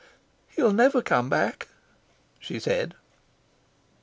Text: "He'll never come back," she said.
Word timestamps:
"He'll 0.47 0.73
never 0.73 1.03
come 1.03 1.29
back," 1.29 1.67
she 2.39 2.59
said. 2.59 2.95